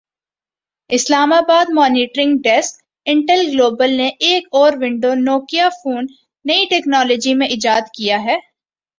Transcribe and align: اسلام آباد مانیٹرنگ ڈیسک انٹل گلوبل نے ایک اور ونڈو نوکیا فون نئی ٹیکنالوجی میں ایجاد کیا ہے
اسلام 0.89 1.33
آباد 1.33 1.65
مانیٹرنگ 1.73 2.37
ڈیسک 2.43 2.79
انٹل 3.05 3.41
گلوبل 3.47 3.91
نے 3.97 4.07
ایک 4.19 4.47
اور 4.51 4.73
ونڈو 4.81 5.13
نوکیا 5.17 5.67
فون 5.73 6.05
نئی 6.45 6.65
ٹیکنالوجی 6.69 7.33
میں 7.33 7.47
ایجاد 7.47 7.93
کیا 7.93 8.23
ہے 8.23 8.37